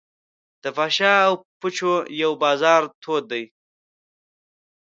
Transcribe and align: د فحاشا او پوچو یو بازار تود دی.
د 0.61 0.65
فحاشا 0.75 1.13
او 1.27 1.33
پوچو 1.59 1.93
یو 2.21 2.31
بازار 2.43 2.81
تود 3.01 3.23
دی. 3.31 3.43